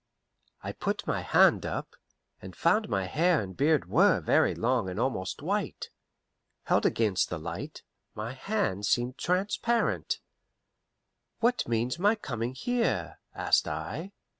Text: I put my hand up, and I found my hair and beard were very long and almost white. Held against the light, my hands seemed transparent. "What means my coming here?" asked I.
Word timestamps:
I 0.63 0.71
put 0.71 1.05
my 1.05 1.21
hand 1.21 1.63
up, 1.63 1.95
and 2.41 2.55
I 2.55 2.57
found 2.57 2.89
my 2.89 3.05
hair 3.05 3.39
and 3.41 3.55
beard 3.55 3.87
were 3.87 4.19
very 4.19 4.55
long 4.55 4.89
and 4.89 4.99
almost 4.99 5.43
white. 5.43 5.91
Held 6.63 6.87
against 6.87 7.29
the 7.29 7.37
light, 7.37 7.83
my 8.15 8.33
hands 8.33 8.89
seemed 8.89 9.19
transparent. 9.19 10.17
"What 11.39 11.67
means 11.67 11.99
my 11.99 12.15
coming 12.15 12.55
here?" 12.55 13.19
asked 13.35 13.67
I. 13.67 14.13